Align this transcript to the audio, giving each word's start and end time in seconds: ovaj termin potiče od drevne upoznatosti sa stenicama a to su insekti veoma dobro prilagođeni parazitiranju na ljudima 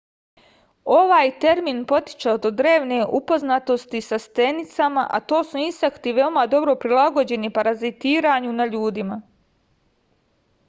ovaj 0.99 1.31
termin 1.41 1.81
potiče 1.89 2.29
od 2.37 2.45
drevne 2.61 3.01
upoznatosti 3.17 3.99
sa 4.05 4.17
stenicama 4.23 5.03
a 5.17 5.19
to 5.33 5.41
su 5.49 5.59
insekti 5.65 6.13
veoma 6.21 6.45
dobro 6.55 6.75
prilagođeni 6.85 7.51
parazitiranju 7.59 8.55
na 8.63 8.67
ljudima 8.73 9.19